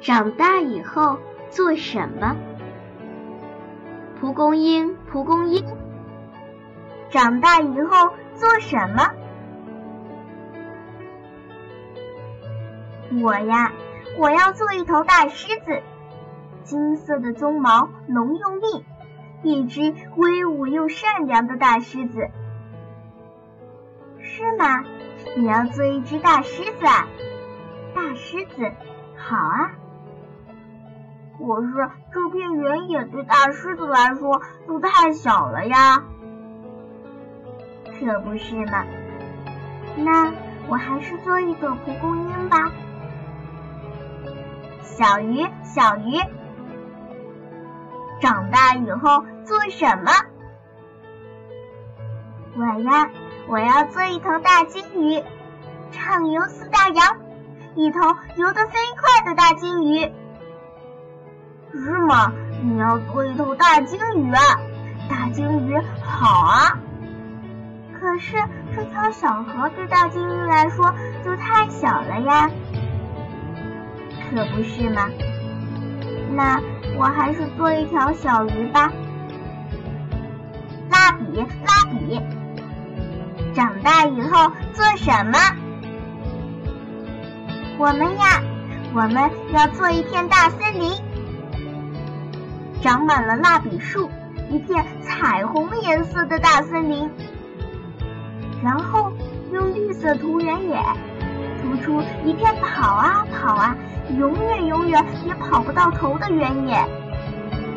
[0.00, 1.18] 长大以后
[1.50, 2.36] 做什么？
[4.20, 5.64] 蒲公英，蒲公英，
[7.10, 9.10] 长大以后做什么？
[13.22, 13.72] 我呀，
[14.18, 15.82] 我要做一头大狮子，
[16.62, 18.84] 金色的鬃毛浓又密，
[19.42, 22.28] 一只威武又善良的大狮子。
[24.20, 24.84] 是吗？
[25.36, 27.08] 你要做一只大狮子啊？
[27.94, 28.72] 大狮子，
[29.16, 29.72] 好啊。
[31.38, 36.04] 可是这片原野对大狮子来说都太小了呀。
[38.00, 38.84] 可不是嘛。
[39.96, 40.32] 那
[40.68, 42.72] 我还是做一朵蒲公英吧。
[44.82, 46.20] 小鱼，小鱼，
[48.20, 50.10] 长大以后做什么？
[52.56, 53.10] 我呀，
[53.46, 55.22] 我要做一头大金鱼，
[55.92, 57.16] 畅游四大洋，
[57.76, 58.00] 一头
[58.34, 60.12] 游得飞快的大金鱼。
[61.72, 62.32] 是吗？
[62.62, 64.32] 你要做一头大鲸鱼？
[65.08, 66.78] 大鲸鱼好啊。
[68.00, 68.36] 可是
[68.74, 72.50] 这条小河对大鲸鱼来说就太小了呀。
[74.30, 75.08] 可不是吗？
[76.32, 76.60] 那
[76.96, 78.92] 我还是做一条小鱼吧。
[80.90, 82.20] 蜡笔，蜡笔，
[83.54, 85.38] 长大以后做什么？
[87.78, 88.42] 我们呀，
[88.94, 90.92] 我们要做一片大森林，
[92.80, 94.08] 长满了蜡笔树，
[94.50, 97.10] 一片彩虹颜色的大森林。
[98.62, 99.12] 然后
[99.52, 100.76] 用绿色涂原野，
[101.62, 103.76] 涂出一片跑啊跑啊。
[104.16, 106.82] 永远永远也跑不到头的原野，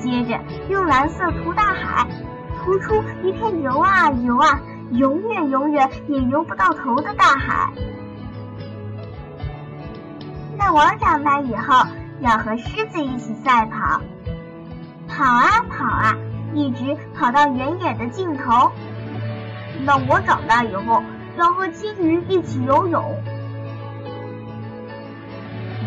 [0.00, 2.04] 接着用蓝色涂大海，
[2.58, 7.70] 涂出一片游啊游啊，永远永远也游不到头的大海。
[10.58, 11.86] 那我长大以后
[12.18, 14.00] 要和狮子一起赛跑，
[15.16, 16.14] 跑啊跑啊，
[16.52, 18.70] 一直跑到原野的尽头。
[19.86, 21.02] 那我长大以后
[21.38, 23.22] 要和金鱼一起游泳。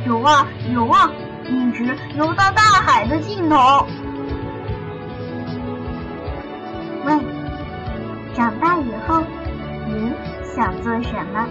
[0.08, 1.12] 游啊游啊，
[1.46, 3.86] 一直游到大海的尽头。
[7.06, 7.20] 问：
[8.34, 9.24] 长大以后，
[9.86, 10.12] 你
[10.44, 11.48] 想做什么？